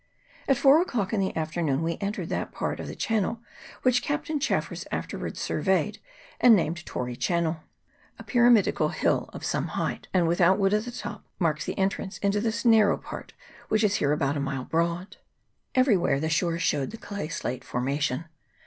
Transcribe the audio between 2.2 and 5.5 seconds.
that part of the channel which Captain Chaffers after wards